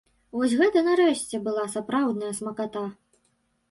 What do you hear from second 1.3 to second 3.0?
была сапраўдная смаката!